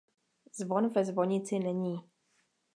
Zvon 0.59 0.89
ve 0.95 1.03
zvonici 1.05 1.59
není. 1.59 2.03